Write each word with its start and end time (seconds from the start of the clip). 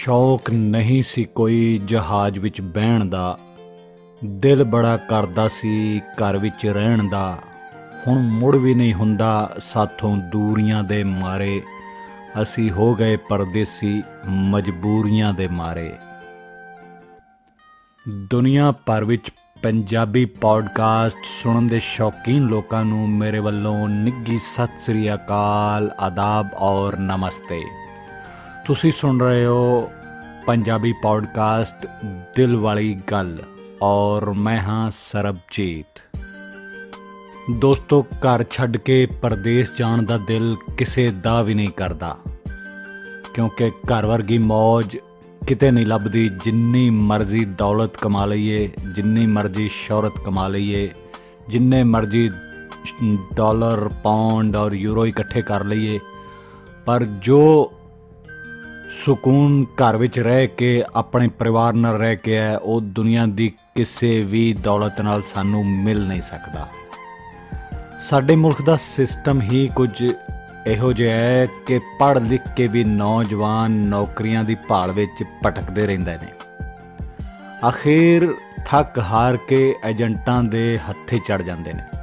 ਸ਼ੌਕ 0.00 0.50
ਨਹੀਂ 0.50 1.02
ਸੀ 1.02 1.24
ਕੋਈ 1.24 1.80
ਜਹਾਜ਼ 1.84 2.38
ਵਿੱਚ 2.38 2.60
ਬਹਿਣ 2.60 3.04
ਦਾ। 3.04 3.38
ਦਿਲ 4.24 4.64
ਬੜਾ 4.64 4.96
ਕਰਦਾ 4.96 5.48
ਸੀ 5.48 6.00
ਘਰ 6.00 6.38
ਵਿੱਚ 6.38 6.66
ਰਹਿਣ 6.66 7.08
ਦਾ। 7.10 7.38
ਹੁਣ 8.06 8.18
ਮੁੜ 8.18 8.56
ਵੀ 8.56 8.74
ਨਹੀਂ 8.74 8.94
ਹੁੰਦਾ 8.94 9.56
ਸਾਥੋਂ 9.58 10.16
ਦੂਰੀਆਂ 10.16 10.82
ਦੇ 10.82 11.04
ਮਾਰੇ। 11.04 11.62
ਅਸੀਂ 12.42 12.70
ਹੋ 12.70 12.94
ਗਏ 12.94 13.16
ਪਰਦੇਸੀ, 13.16 14.02
ਮਜਬੂਰੀਆਂ 14.28 15.32
ਦੇ 15.32 15.48
ਮਾਰੇ। 15.48 15.92
ਦੁਨੀਆ 18.08 18.72
ਭਰ 18.86 19.04
ਵਿੱਚ 19.04 19.30
ਪੰਜਾਬੀ 19.62 20.24
ਪੋਡਕਾਸਟ 20.24 21.18
ਸੁਣਨ 21.42 21.68
ਦੇ 21.68 21.80
ਸ਼ੌਕੀਨ 21.80 22.42
ਲੋਕਾਂ 22.42 22.84
ਨੂੰ 22.84 23.08
ਮੇਰੇ 23.08 23.38
ਵੱਲੋਂ 23.38 23.88
ਨਿੱਗੀ 23.88 24.38
ਸਤਿ 24.38 24.78
ਸ੍ਰੀ 24.78 25.14
ਅਕਾਲ, 25.14 25.94
ਆਦਾਬ 26.00 26.48
ਔਰ 26.54 26.96
ਨਮਸਤੇ। 26.96 27.62
ਤੁਸੀਂ 28.66 28.92
ਸੁਣ 28.92 29.20
ਰਹੇ 29.20 29.46
ਹੋ 29.46 29.90
ਪੰਜਾਬੀ 30.46 30.92
ਪੋਡਕਾਸਟ 30.92 31.86
ਦਿਲ 32.36 32.56
ਵਾਲੀ 32.56 32.94
ਗੱਲ 33.12 33.42
ਔਰ 33.82 34.30
ਮੈਂ 34.30 34.60
ਹਾਂ 34.60 34.90
ਸਰਬਜੀਤ। 34.90 36.02
ਦੋਸਤੋ, 37.50 38.02
ਘਰ 38.02 38.44
ਛੱਡ 38.50 38.76
ਕੇ 38.76 39.06
ਪਰਦੇਸ 39.06 39.78
ਜਾਣ 39.78 40.02
ਦਾ 40.02 40.16
ਦਿਲ 40.16 40.56
ਕਿਸੇ 40.78 41.10
ਦਾ 41.10 41.42
ਵੀ 41.42 41.54
ਨਹੀਂ 41.54 41.68
ਕਰਦਾ। 41.68 42.16
ਕਿਉਂਕਿ 43.34 43.70
ਘਰ 43.70 44.06
ਵਰਗੀ 44.06 44.38
ਮौज 44.38 44.98
ਕਿਤੇ 45.46 45.70
ਨਹੀਂ 45.70 45.86
ਲੱਭਦੀ, 45.86 46.28
ਜਿੰਨੀ 46.44 46.90
ਮਰਜ਼ੀ 46.90 47.44
ਦੌਲਤ 47.44 47.96
ਕਮਾ 47.96 48.24
ਲਈਏ, 48.24 48.70
ਜਿੰਨੀ 48.96 49.26
ਮਰਜ਼ੀ 49.26 49.68
ਸ਼ੌਹਰਤ 49.68 50.12
ਕਮਾ 50.24 50.48
ਲਈਏ, 50.48 50.90
ਜਿੰਨੇ 51.48 51.82
ਮਰਜ਼ੀ 51.84 52.30
ਡਾਲਰ 53.34 53.90
ਪਾਉਂਡ 54.02 54.56
ਔਰ 54.56 54.72
ਯੂਰੋ 54.72 55.06
ਇਕੱਠੇ 55.06 55.42
ਕਰ 55.42 55.64
ਲਈਏ, 55.64 55.98
ਪਰ 56.86 57.04
ਜੋ 57.04 57.72
ਸਕੂਨ 58.90 59.64
ਘਰ 59.64 59.96
ਵਿੱਚ 59.96 60.18
ਰਹਿ 60.18 60.46
ਕੇ, 60.46 60.84
ਆਪਣੇ 60.94 61.28
ਪਰਿਵਾਰ 61.28 61.72
ਨਾਲ 61.72 61.96
ਰਹਿ 61.96 62.16
ਕੇ 62.16 62.36
ਹੈ, 62.36 62.58
ਉਹ 62.58 62.80
ਦੁਨੀਆ 62.80 63.26
ਦੀ 63.26 63.52
ਕਿਸੇ 63.74 64.22
ਵੀ 64.22 64.52
ਦੌਲਤ 64.52 65.00
ਨਾਲ 65.00 65.22
ਸਾਨੂੰ 65.22 65.66
ਮਿਲ 65.66 66.06
ਨਹੀਂ 66.06 66.20
ਸਕਦਾ। 66.20 66.68
ਸਾਡੇ 67.98 68.36
ਮੁਲਕ 68.36 68.62
ਦਾ 68.62 68.76
ਸਿਸਟਮ 68.76 69.40
ਹੀ 69.40 69.68
ਕੁਝ 69.76 70.12
ਇਹੋ 70.66 70.92
ਜਿਹਾ 70.92 71.16
ਹੈ 71.16 71.46
ਕਿ 71.66 71.80
ਪੜ੍ਹ 72.00 72.20
ਲਿਖ 72.20 72.40
ਕੇ 72.56 72.66
ਵੀ 72.66 72.84
ਨੌਜਵਾਨ 72.84 73.70
ਨੌਕਰੀਆਂ 73.70 74.44
ਦੀ 74.44 74.54
ਭਾਲ 74.54 74.92
ਵਿੱਚ 74.92 75.24
ਭਟਕਦੇ 75.46 75.86
ਰਹਿੰਦੇ 75.86 76.12
ਨੇ। 76.12 76.28
ਅਖੀਰ 77.68 78.34
ਥੱਕ 78.66 78.98
ਹਾਰ 78.98 79.36
ਕੇ 79.36 79.74
ਏਜੰਟਾਂ 79.86 80.42
ਦੇ 80.42 80.78
ਹੱਥੇ 80.90 81.18
ਚੜ 81.18 81.42
ਜਾਂਦੇ 81.42 81.72
ਨੇ। 81.72 81.99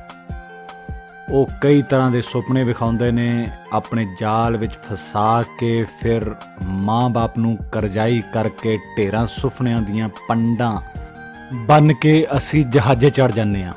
ਉਹ 1.30 1.48
ਕਈ 1.62 1.82
ਤਰ੍ਹਾਂ 1.82 2.12
ਦੇ 2.12 2.22
ਸੁਪਨੇ 2.22 2.64
ਵਿਖਾਉਂਦੇ 2.64 3.12
ਨੇ, 3.12 3.46
ਆਪਣੇ 3.74 4.08
ਜਾਲ 4.20 4.58
ਵਿੱਚ 4.58 4.74
ਫਸਾ 4.74 5.44
ਕੇ 5.60 5.82
ਫਿਰ 6.02 6.36
ਮਾਂ-ਬਾਪ 6.68 7.38
ਨੂੰ 7.40 7.58
ਕਰਜ਼ਾਈ 7.72 8.22
ਕਰਕੇ 8.34 8.78
ਢੇਰਾਂ 8.98 9.26
ਸੁਪਨਿਆਂ 9.28 9.82
ਦੀਆਂ 9.82 10.10
ਪੰਡਾਂ 10.30 10.82
ਬਨ 11.68 11.94
ਕੇ 11.94 12.28
ਅਸੀਂ 12.38 12.64
ਜਹਾਜ਼ੇ 12.66 13.10
ਚੜ 13.10 13.32
ਜਾਂਦੇ 13.32 13.64
ਆ 13.64 13.72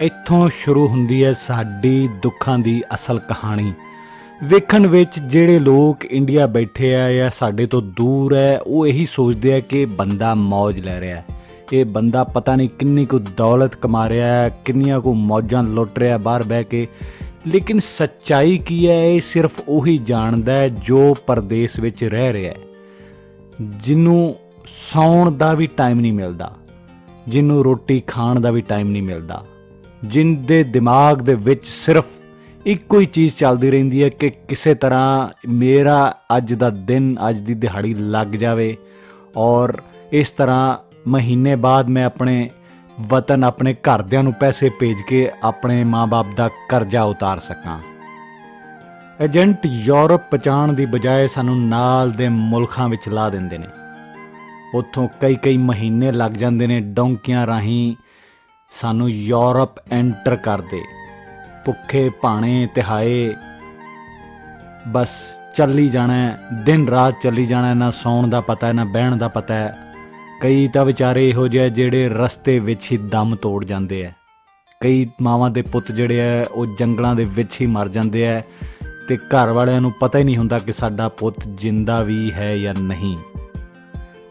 ਇੱਥੋਂ 0.00 0.48
ਸ਼ੁਰੂ 0.48 0.88
ਹੁੰਦੀ 0.88 1.24
ਹੈ 1.24 1.32
ਸਾਡੀ 1.32 2.08
ਦੁੱਖਾਂ 2.22 2.58
ਦੀ 2.58 2.82
ਅਸਲ 2.94 3.18
ਕਹਾਣੀ। 3.18 3.72
ਵੇਖਣ 4.44 4.86
ਵਿੱਚ 4.86 5.18
ਜਿਹੜੇ 5.18 5.58
ਲੋਕ 5.58 6.04
ਇੰਡੀਆ 6.04 6.46
ਬੈਠੇ 6.46 6.94
ਆ 6.96 7.10
ਜਾਂ 7.12 7.30
ਸਾਡੇ 7.30 7.66
ਤੋਂ 7.66 7.82
ਦੂਰ 7.82 8.36
ਹੈ, 8.36 8.58
ਉਹ 8.60 8.86
ਇਹੀ 8.86 9.04
ਸੋਚਦੇ 9.04 9.54
ਆ 9.54 9.60
ਕਿ 9.60 9.84
ਬੰਦਾ 9.84 10.34
ਮौज 10.34 10.82
ਲੈ 10.82 11.00
ਰਿਹਾ 11.00 11.16
ਹੈ। 11.16 11.24
ਇਹ 11.72 11.84
ਬੰਦਾ 11.84 12.24
ਪਤਾ 12.24 12.56
ਨਹੀਂ 12.56 12.68
ਕਿੰਨੀ 12.68 13.06
ਕੁ 13.06 13.18
ਦੌਲਤ 13.36 13.74
ਕਮਾ 13.74 14.08
ਰਿਹਾ 14.08 14.26
ਹੈ, 14.26 14.48
ਕਿੰਨੀਆਂ 14.64 15.00
ਕੁ 15.00 15.14
ਮੌਜਾਂ 15.14 15.62
ਲੁੱਟ 15.62 15.98
ਰਿਹਾ 15.98 16.16
ਬਾਹਰ 16.16 16.42
ਬਹਿ 16.42 16.64
ਕੇ। 16.64 16.86
ਲੇਕਿਨ 17.46 17.78
ਸੱਚਾਈ 17.78 18.58
ਕੀ 18.58 18.88
ਹੈ, 18.88 19.04
ਇਹ 19.04 19.20
ਸਿਰਫ 19.20 19.60
ਉਹੀ 19.68 19.98
ਜਾਣਦਾ 19.98 20.52
ਹੈ 20.52 20.68
ਜੋ 20.68 21.14
ਪਰਦੇਸ 21.26 21.78
ਵਿੱਚ 21.80 22.04
ਰਹਿ 22.04 22.32
ਰਿਹਾ 22.32 22.50
ਹੈ। 22.50 22.56
ਜਿਹਨੂੰ 23.60 24.34
ਸੌਣ 24.66 25.30
ਦਾ 25.30 25.52
ਵੀ 25.54 25.66
ਟਾਈਮ 25.66 26.00
ਨਹੀਂ 26.00 26.12
ਮਿਲਦਾ 26.12 26.52
ਜਿਹਨੂੰ 27.28 27.64
ਰੋਟੀ 27.64 28.02
ਖਾਣ 28.06 28.40
ਦਾ 28.40 28.50
ਵੀ 28.50 28.60
ਟਾਈਮ 28.60 28.90
ਨਹੀਂ 28.90 29.02
ਮਿਲਦਾ, 29.02 29.44
ਜਿੰਦੇ 30.04 30.62
ਦਿਮਾਗ 30.64 31.22
ਦੇ 31.22 31.34
ਵਿੱਚ 31.34 31.66
ਸਿਰਫ 31.66 32.04
ਇੱਕੋ 32.66 33.00
ਹੀ 33.00 33.06
ਚੀਜ਼ 33.06 33.34
ਚੱਲਦੀ 33.34 33.70
ਰਹਿੰਦੀ 33.70 34.02
ਹੈ 34.02 34.08
ਕਿ 34.08 34.30
ਕਿਸੇ 34.30 34.74
ਤਰ੍ਹਾਂ 34.74 35.28
ਮੇਰਾ 35.48 36.14
ਅੱਜ 36.36 36.54
ਦਾ 36.54 36.70
ਦਿਨ, 36.70 37.16
ਅੱਜ 37.28 37.38
ਦੀ 37.38 37.54
ਦਿਹਾੜੀ 37.54 37.94
ਲੱਗ 37.94 38.26
ਜਾਵੇ 38.26 38.76
ਔਰ 39.36 39.76
ਇਸ 40.12 40.30
ਤਰ੍ਹਾਂ 40.30 40.89
ਮਹੀਨੇ 41.10 41.56
ਬਾਅਦ 41.56 41.88
ਮੈਂ 41.88 42.04
ਆਪਣੇ 42.04 42.50
ਵਤਨ 43.00 43.44
ਆਪਣੇ 43.44 43.74
ਘਰਦਿਆਂ 43.74 44.22
ਨੂੰ 44.22 44.32
ਪੈਸੇ 44.32 44.68
ਭੇਜ 44.68 45.02
ਕੇ 45.02 45.30
ਆਪਣੇ 45.42 45.84
ਮਾਪੇ 45.84 46.34
ਦਾ 46.34 46.50
ਕਰਜ਼ਾ 46.68 47.02
ਉਤਾਰ 47.02 47.38
ਸਕਾਂ। 47.38 47.78
ਏਜੰਟ 49.22 49.66
ਯੂਰਪ 49.66 50.20
ਪਹੁੰਚਾਉਣ 50.20 50.72
ਦੀ 50.72 50.86
ਬਜਾਏ 50.86 51.26
ਸਾਨੂੰ 51.26 51.68
ਨਾਲ 51.68 52.10
ਦੇ 52.10 52.28
ਮੁਲਕਾਂ 52.28 52.88
ਵਿੱਚ 52.88 53.08
ਲਾ 53.08 53.30
ਦਿੰਦੇ 53.30 53.58
ਨੇ। 53.58 53.66
ਉੱਥੋਂ 54.74 55.08
ਕਈ 55.20 55.36
ਕਈ 55.36 55.56
ਮਹੀਨੇ 55.56 56.12
ਲੱਗ 56.12 56.32
ਜਾਂਦੇ 56.32 56.66
ਨੇ 56.66 56.80
ਡੌਂਕੀਆਂ 56.80 57.46
ਰਾਹੀਂ 57.46 57.94
ਸਾਨੂੰ 58.80 59.10
ਯੂਰਪ 59.10 59.92
ਐਂਟਰ 59.92 60.36
ਕਰਦੇ। 60.36 60.80
ਭੁੱਖੇ, 61.64 62.08
ਭਾਣੇ, 62.08 62.68
ਤਿਹਾਏ, 62.74 63.34
ਬਸ 64.88 65.22
ਚੱਲੀ 65.56 65.88
ਜਾਣਾ, 65.88 66.38
ਦਿਨ 66.52 66.88
ਰਾਤ 66.88 67.14
ਚੱਲੀ 67.22 67.46
ਜਾਣਾ, 67.46 67.74
ਨਾ 67.74 67.90
ਸੌਣ 67.90 68.26
ਦਾ 68.26 68.40
ਪਤਾ, 68.40 68.72
ਨਾ 68.72 68.84
ਬਹਿਣ 68.84 69.16
ਦਾ 69.16 69.28
ਪਤਾ। 69.28 69.54
ਹੈ 69.54 69.89
ਕਈ 70.40 70.68
ਤਾਂ 70.68 70.84
ਵਿਚਾਰੇ 70.84 71.28
ਇਹੋ 71.28 71.48
ਜਿਹੇ 71.48 71.70
ਜਿਹੜੇ 71.70 72.08
ਰਸਤੇ 72.08 72.58
ਵਿੱਚ 72.58 72.92
ਹੀ 72.92 72.96
ਦਮ 72.96 73.34
ਤੋੜ 73.34 73.64
ਜਾਂਦੇ 73.64 74.06
ਆ। 74.06 74.10
ਕਈ 74.80 75.06
ਮਾਵਾਂ 75.22 75.50
ਦੇ 75.50 75.62
ਪੁੱਤ 75.62 75.92
ਜਿਹੜੇ 75.92 76.20
ਆ, 76.20 76.46
ਉਹ 76.54 76.66
ਜੰਗਲਾਂ 76.78 77.14
ਦੇ 77.14 77.24
ਵਿੱਚ 77.24 77.60
ਹੀ 77.60 77.66
ਮਰ 77.66 77.88
ਜਾਂਦੇ 77.88 78.28
ਆ 78.28 78.42
ਤੇ 79.08 79.16
ਘਰ 79.16 79.52
ਵਾਲਿਆਂ 79.52 79.80
ਨੂੰ 79.80 79.92
ਪਤਾ 80.00 80.18
ਹੀ 80.18 80.24
ਨਹੀਂ 80.24 80.36
ਹੁੰਦਾ 80.36 80.58
ਕਿ 80.58 80.72
ਸਾਡਾ 80.72 81.08
ਪੁੱਤ 81.08 81.48
ਜਿੰਦਾ 81.48 82.02
ਵੀ 82.02 82.32
ਹੈ 82.32 82.56
ਜਾਂ 82.58 82.74
ਨਹੀਂ। 82.80 83.16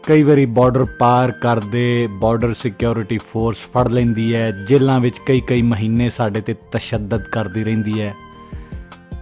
ਕਈ 0.06 0.22
ਵਾਰੀ 0.22 0.46
ਬਾਰਡਰ 0.46 0.84
ਪਾਰ 0.98 1.30
ਕਰਦੇ 1.30 2.08
ਬਾਰਡਰ 2.10 2.52
ਸਿਕਿਉਰਿਟੀ 2.52 3.18
ਫੋਰਸ 3.18 3.56
ਫੜ 3.56 3.88
ਲੈਂਦੀ 3.88 4.34
ਹੈ, 4.34 4.50
ਜੇਲ੍ਹਾਂ 4.68 5.00
ਵਿੱਚ 5.00 5.18
ਕਈ 5.26 5.40
ਕਈ 5.40 5.62
ਮਹੀਨੇ 5.62 6.10
ਸਾਡੇ 6.10 6.40
ਤੇ 6.40 6.54
ਤਸ਼ੱਦਦ 6.72 7.22
ਕਰਦੀ 7.22 7.64
ਰਹਿੰਦੀ 7.64 8.00
ਹੈ। 8.00 8.14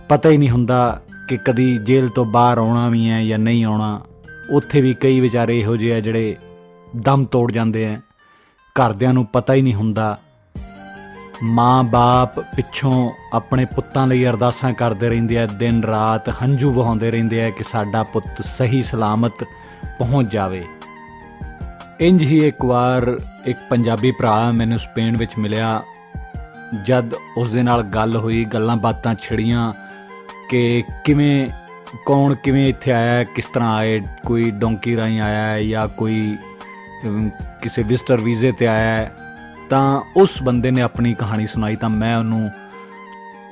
ਪਤਾ 0.09 0.28
ਹੀ 0.28 0.37
ਨਹੀਂ 0.37 0.50
ਹੁੰਦਾ 0.50 1.03
ਕਿ 1.28 1.37
ਕਦੀ 1.37 1.78
ਜੇਲ੍ਹ 1.78 2.10
ਤੋਂ 2.10 2.25
ਬਾਹਰ 2.25 2.59
ਆਉਣਾ 2.59 2.88
ਵੀ 2.88 3.09
ਹੈ 3.10 3.25
ਜਾਂ 3.25 3.38
ਨਹੀਂ 3.38 3.65
ਆਉਣਾ। 3.65 4.00
ਉੱਥੇ 4.50 4.81
ਵੀ 4.81 4.94
ਕਈ 4.94 5.20
ਵਿਚਾਰੇ 5.20 5.59
ਇਹੋ 5.59 5.76
ਜਿਹੇ 5.76 5.94
ਆ 5.94 6.00
ਜਿਹੜੇ 6.00 6.37
ਦਮ 6.97 7.25
ਤੋੜ 7.25 7.53
ਜਾਂਦੇ 7.53 7.87
ਆ 7.87 8.00
ਘਰਦਿਆਂ 8.75 9.12
ਨੂੰ 9.12 9.26
ਪਤਾ 9.26 9.54
ਹੀ 9.54 9.62
ਨਹੀਂ 9.62 9.75
ਹੁੰਦਾ। 9.75 10.19
ਮਾਂ-ਬਾਪ 11.43 12.41
ਪਿੱਛੋਂ 12.41 13.10
ਆਪਣੇ 13.34 13.65
ਪੁੱਤਾਂ 13.65 14.06
ਲਈ 14.06 14.26
ਅਰਦਾਸਾਂ 14.26 14.72
ਕਰਦੇ 14.72 15.09
ਰਹਿੰਦੇ 15.09 15.38
ਆ 15.38 15.47
ਦਿਨ 15.47 15.82
ਰਾਤ 15.82 16.28
ਹੰਝੂ 16.28 16.72
ਵਹਾਉਂਦੇ 16.72 17.10
ਰਹਿੰਦੇ 17.10 17.44
ਆ 17.44 17.50
ਕਿ 17.50 17.65
ਸਾਡਾ 17.65 18.03
ਪੁੱਤ 18.03 18.43
ਸਹੀ 18.44 18.82
ਸਲਾਮਤ 18.82 19.44
ਪਹੁੰਚ 19.99 20.32
ਜਾਵੇ। 20.32 20.65
ਇੰਜ 22.00 22.22
ਹੀ 22.22 22.47
ਇੱਕ 22.47 22.65
ਵਾਰ 22.65 23.19
ਇੱਕ 23.47 23.59
ਪੰਜਾਬੀ 23.70 24.10
ਭਰਾ 24.10 24.50
ਮੈਨੂੰ 24.50 24.78
ਸਪੇਨ 24.78 25.16
ਵਿੱਚ 25.16 25.38
ਮਿਲਿਆ। 25.38 25.82
ਜਦ 26.84 27.15
ਉਸ 27.37 27.53
ਦੇ 27.53 27.62
ਨਾਲ 27.62 27.82
ਗੱਲ 27.82 28.16
ਹੋਈ, 28.16 28.44
ਗੱਲਾਂ 28.44 28.76
ਬਾਤਾਂ 28.76 29.15
ਛਿੜੀਆਂ 29.15 29.72
ਕਿ 30.50 30.84
ਕਿਵੇਂ, 31.05 31.49
ਕੌਣ 32.06 32.34
ਕਿਵੇਂ 32.34 32.69
ਇੱਥੇ 32.69 32.93
ਆਇਆ, 32.93 33.25
ਕਿਸ 33.25 33.47
ਤਰ੍ਹਾਂ 33.47 33.76
ਆਏ, 33.76 34.00
ਕੋਈ 34.26 34.50
ਡੋਂਕੀ 34.50 34.97
ਰਾਈ 34.97 35.19
ਆਇਆ 35.19 35.43
ਹੈ 35.43 35.62
ਜਾਂ 35.62 35.88
ਕੋਈ 35.88 36.37
ਕਿਸੇ 37.62 37.82
ਵਿਜ਼ਟਰ 37.82 38.16
ਵੀਜ਼ੇ 38.16 38.53
ਤੇ 38.53 38.66
ਆਇਆ 38.66 38.97
ਹੈ, 38.98 39.12
ਤਾਂ 39.70 40.00
ਉਸ 40.16 40.42
ਬੰਦੇ 40.42 40.70
ਨੇ 40.70 40.82
ਆਪਣੀ 40.82 41.14
ਕਹਾਣੀ 41.14 41.47
ਸੁਣਾਈ, 41.47 41.75
ਤਾਂ 41.75 41.91
ਮੈਂ 41.91 42.16
ਉਹਨੂੰ 42.16 42.50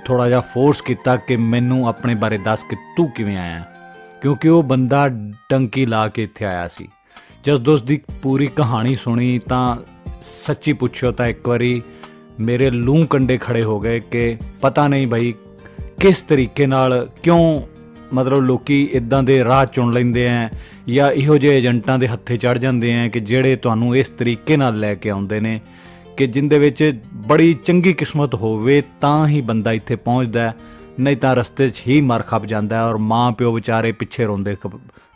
ਥੋੜਾ 0.05 0.29
ਜਿਹਾ 0.29 0.41
ਫੋਰਸ 0.41 0.81
ਕੀਤਾ 0.81 1.17
ਕਿ 1.17 1.37
ਮੈਨੂੰ 1.37 1.89
ਆਪਣੇ 1.89 2.15
ਬਾਰੇ 2.15 2.39
ਦੱਸ 2.39 2.63
ਕਿ 2.71 2.77
ਤੂੰ 2.97 3.11
ਕਿਵੇਂ 3.11 3.37
ਆਇਆ 3.37 3.65
ਕਿਉਂਕਿ 4.23 4.49
ਉਹ 4.49 4.63
ਬੰਦਾ 4.63 5.09
ਡੰਕੀ 5.51 5.87
ਲਾ 5.87 6.09
ਕੇ 6.09 6.23
ਇੱਥੇ 6.23 6.45
ਆਇਆ 6.45 6.69
ਸੀ। 6.69 6.89
ਜਦ 7.45 7.57
ਦੋਸਤ 7.57 7.85
ਦੀ 7.85 8.01
ਪੂਰੀ 8.23 8.47
ਕਹਾਣੀ 8.47 8.97
ਸੁਣੀ, 8.97 9.39
ਤਾਂ 9.39 9.77
ਸੱਚੀ 10.23 10.73
ਪੁੱਛਿਓ 10.73 11.13
ਤਾਂ 11.13 11.27
ਇੱਕ 11.27 11.49
ਵਾਰੀ 11.49 11.83
ਮੇਰੇ 12.41 12.71
ਲੂੰ 12.71 13.07
ਕੰਡੇ 13.07 13.39
ਖੜੇ 13.39 13.63
ਹੋ 13.63 13.81
ਗਏ 13.81 14.01
ਕਿ 14.01 14.37
ਪਤਾ 14.63 14.89
ਨਹੀਂ 14.89 15.07
ਭਾਈ 15.07 15.35
ਕਿਸ 16.01 16.23
ਤਰੀਕੇ 16.23 16.67
ਨਾਲ 16.67 17.09
ਕਿਉਂ 17.23 17.63
ਮਤਲਬ 18.15 18.41
ਲੋਕੀ 18.41 18.89
ਇਦਾਂ 18.93 19.23
ਦੇ 19.23 19.45
ਰਾਹ 19.45 19.67
ਚੁਣ 19.67 19.93
ਲੈਂਦੇ 19.93 20.29
ਆ 20.29 20.49
ਜਾਂ 20.89 21.11
ਇਹੋ 21.11 21.39
ਜਿਹੇ 21.39 21.59
ਏਜੰਟਾਂ 21.59 21.99
ਦੇ 21.99 22.09
ਹੱਥੇ 22.09 22.37
ਚੜ 22.37 22.59
ਜਾਂਦੇ 22.59 22.95
ਆ 22.95 23.09
ਕਿ 23.09 23.21
ਜਿਹੜੇ 23.21 23.57
ਤੁਹਾਨੂੰ 23.57 23.97
ਇਸ 23.97 24.09
ਤਰੀਕੇ 24.09 24.57
ਨਾਲ 24.57 24.79
ਲੈ 24.81 24.95
ਕੇ 24.95 25.11
ਆਉਂਦੇ 25.11 25.41
ਨੇ 25.41 25.61
ਕਿ 26.17 26.27
ਜਿੰਦੇ 26.27 26.59
ਵਿੱਚ 26.59 27.01
ਬੜੀ 27.15 27.55
ਚੰਗੀ 27.55 27.93
ਕਿਸਮਤ 27.93 28.35
ਹੋਵੇ 28.35 28.83
ਤਾਂ 29.01 29.29
ਹੀ 29.29 29.41
ਬੰਦਾ 29.41 29.73
ਇੱਥੇ 29.73 29.97
ਪਹੁੰਚਦਾ 29.97 30.53
ਨਹੀਂ 31.01 31.17
ਤਾਂ 31.17 31.37
ਰਸਤੇ 31.37 31.69
'ਚ 31.69 31.83
ਹੀ 31.87 32.01
ਮਰ 32.01 32.23
ਖੱਪ 32.23 32.45
ਜਾਂਦਾ 32.45 32.89
ਔਰ 32.89 32.97
ਮਾਂ 32.97 33.33
ਪਿਓ 33.33 33.53
ਵਿਚਾਰੇ 33.53 33.93
ਪਿੱਛੇ 33.93 34.25
ਰੋਂਦੇ 34.25 34.57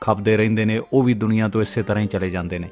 ਖੱਪਦੇ 0.00 0.36
ਰਹਿੰਦੇ 0.36 0.64
ਨੇ, 0.64 0.81
ਉਹ 0.93 1.02
ਵੀ 1.02 1.14
ਦੁਨੀਆ 1.14 1.48
ਤੋਂ 1.48 1.62
ਇਸੇ 1.62 1.82
ਤਰ੍ਹਾਂ 1.82 2.02
ਹੀ 2.02 2.08
ਚਲੇ 2.08 2.31
ਜਾਂਦੇ 2.31 2.58
ਨੇ। 2.58 2.69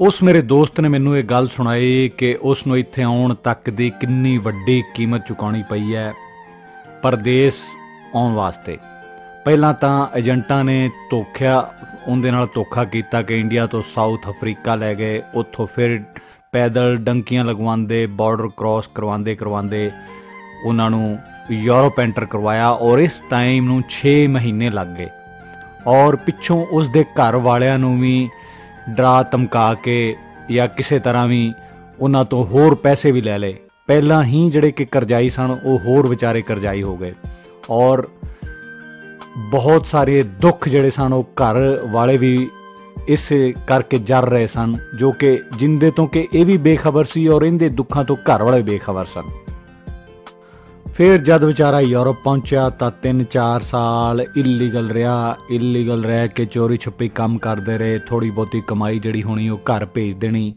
ਉਸ 0.00 0.22
ਮੇਰੇ 0.22 0.40
ਦੋਸਤ 0.42 0.80
ਨੇ 0.80 0.88
ਮੈਨੂੰ 0.88 1.16
ਇਹ 1.18 1.24
ਗੱਲ 1.24 1.48
ਸੁਣਾਈ 1.48 2.10
ਕਿ 2.18 2.38
ਉਸ 2.42 2.66
ਨੂੰ 2.66 2.78
ਇੱਥੇ 2.78 3.02
ਆਉਣ 3.02 3.34
ਤੱਕ 3.34 3.70
ਦੀ 3.70 3.90
ਕਿੰਨੀ 3.90 4.38
ਵੱਡੀ 4.38 4.82
ਕੀਮਤ 4.94 5.26
ਚੁਕਾਉਣੀ 5.26 5.62
ਪਈ 5.70 5.94
ਹੈ। 5.94 6.12
ਪਰਦੇਸ 7.02 7.54
ਆਉਣ 8.14 8.32
ਵਾਸਤੇ। 8.32 8.78
ਪਹਿਲਾਂ 9.44 9.74
ਤਾਂ 9.74 10.06
ਏਜੰਟਾਂ 10.16 10.64
ਨੇ 10.64 10.90
ਧੋਖਿਆ, 11.10 11.70
ਉਹਦੇ 12.08 12.30
ਨਾਲ 12.30 12.48
ਧੋਖਾ 12.54 12.84
ਕੀਤਾ 12.84 13.22
ਕਿ 13.22 13.40
ਇੰਡੀਆ 13.40 13.66
ਤੋਂ 13.66 13.82
ਸਾਊਥ 13.94 14.28
ਅਫਰੀਕਾ 14.28 14.74
ਲੈ 14.74 14.94
ਗਏ, 14.94 15.22
ਉੱਥੋਂ 15.34 15.66
ਫਿਰ 15.66 16.02
ਪੈਦਲ 16.52 16.96
ਡੰਕੀਆਂ 16.96 17.44
ਲਗਵਾਉਂਦੇ 17.44 18.06
ਬਾਰਡਰ 18.06 18.48
ਕ੍ਰਾਸ 18.56 18.86
ਕਰਵਾਉਂਦੇ 18.94 19.34
ਕਰਵਾਉਂਦੇ 19.34 19.90
ਉਹਨਾਂ 20.64 20.90
ਨੂੰ 20.90 21.18
ਯੂਰਪ 21.50 22.00
ਐਂਟਰ 22.00 22.24
ਕਰਵਾਇਆ 22.24 22.70
ਔਰ 22.70 22.98
ਇਸ 22.98 23.22
ਟਾਈਮ 23.30 23.64
ਨੂੰ 23.64 23.82
6 23.90 24.28
ਮਹੀਨੇ 24.28 24.70
ਲੱਗ 24.70 24.86
ਗਏ। 24.86 25.08
ਔਰ 25.86 26.16
ਪਿੱਛੋਂ 26.16 26.66
ਉਸ 26.66 26.88
ਦੇ 26.88 27.04
ਘਰ 27.04 27.36
ਵਾਲਿਆਂ 27.36 27.78
ਨੂੰ 27.78 28.00
ਵੀ 28.00 28.28
ਡਰਾ 28.90 29.22
ਧਮਕਾ 29.22 29.74
ਕੇ 29.74 30.16
ਜਾਂ 30.50 30.68
ਕਿਸੇ 30.68 30.98
ਤਰ੍ਹਾਂ 30.98 31.26
ਵੀ 31.26 31.54
ਉਹਨਾਂ 32.00 32.24
ਤੋਂ 32.24 32.46
ਹੋਰ 32.46 32.74
ਪੈਸੇ 32.74 33.12
ਵੀ 33.12 33.20
ਲੈ 33.20 33.38
ਲਏ। 33.38 33.56
ਪਹਿਲਾਂ 33.86 34.24
ਹੀ 34.24 34.50
ਜਿਹੜੇ 34.50 34.70
ਕਿ 34.70 34.84
ਕਰਜ਼ਾਈ 34.84 35.28
ਸਨ, 35.28 35.56
ਉਹ 35.64 35.78
ਹੋਰ 35.78 36.06
ਵਿਚਾਰੇ 36.06 36.42
ਕਰਜ਼ਾਈ 36.42 36.82
ਹੋ 36.82 36.96
ਗਏ। 36.96 37.14
ਔਰ 37.70 38.06
ਬਹੁਤ 39.50 39.86
ਸਾਰੇ 39.86 40.22
ਦੁੱਖ 40.22 40.68
ਜਿਹੜੇ 40.68 40.90
ਸਨ, 40.90 41.12
ਉਹ 41.12 41.24
ਘਰ 41.36 41.56
ਵਾਲੇ 41.90 42.16
ਵੀ 42.16 42.50
ਇਸ 43.08 43.32
ਕਰਕੇ 43.66 43.98
ਜਰ 43.98 44.28
ਰਹੇ 44.28 44.46
ਸਨ, 44.46 44.74
ਜੋ 44.94 45.12
ਕਿ 45.12 45.38
ਜਿੰਦੇ 45.56 45.90
ਤੋਂ 45.90 46.06
ਕਿ 46.06 46.28
ਇਹ 46.34 46.46
ਵੀ 46.46 46.56
ਬੇਖਬਰ 46.56 47.04
ਸੀ 47.04 47.26
ਔਰ 47.28 47.42
ਇਹਦੇ 47.42 47.68
ਦੁੱਖਾਂ 47.68 48.04
ਤੋਂ 48.04 48.16
ਘਰ 48.16 48.42
ਵਾਲੇ 48.42 48.62
ਬੇਖਬਰ 48.62 49.04
ਸਨ। 49.04 49.30
ਫਿਰ 50.94 51.18
ਜਦ 51.18 51.44
ਵਿਚਾਰਾ 51.44 51.80
ਯੂਰਪ 51.80 52.16
ਪਹੁੰਚਿਆ 52.24 52.68
ਤਾਂ 52.70 52.90
3-4 53.02 53.60
ਸਾਲ 53.60 54.20
ਇਲੀਗਲ 54.36 54.90
ਰਿਹਾ 54.90 55.36
ਇਲੀਗਲ 55.50 56.04
ਰਹਿ 56.04 56.28
ਕੇ 56.28 56.44
ਚੋਰੀ 56.44 56.76
ਛੁਪੀ 56.76 57.08
ਕੰਮ 57.08 57.38
ਕਰਦੇ 57.38 57.78
ਰਹੇ 57.78 57.98
ਥੋੜੀ 57.98 58.30
ਬਹੁਤੀ 58.30 58.60
ਕਮਾਈ 58.60 58.98
ਜਿਹੜੀ 58.98 59.22
ਹੋਣੀ 59.22 59.48
ਉਹ 59.48 59.58
ਘਰ 59.58 59.86
ਭੇਜ 59.86 60.14
ਦੇਣੀ। 60.14 60.54